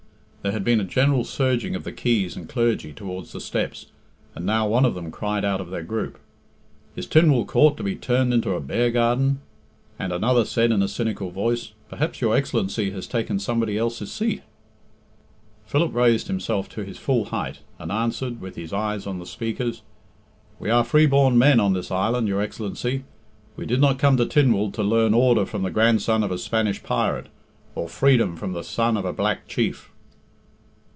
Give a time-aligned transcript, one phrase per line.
[0.43, 3.91] There had been a general surging of the Keys and clergy towards the steps,
[4.33, 6.17] and now one of them cried out of their group,
[6.95, 9.41] "Is Tynwald Court to be turned into a bear garden?"
[9.99, 14.41] And another said in a cynical voice, "Perhaps your Excellency has taken somebody else's seat."
[15.67, 19.83] Philip raised himself to his full height, and answered, with his eyes on the speakers,
[20.57, 23.03] "We are free born men on this island, your Excellency.
[23.55, 26.81] We did not come to Tynwald to learn order from the grandson of a Spanish
[26.81, 27.27] pirate,
[27.75, 29.87] or freedom from the son of a black chief."